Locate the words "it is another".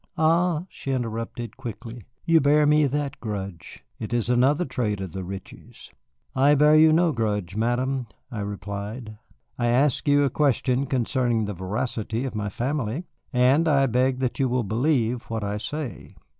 3.99-4.65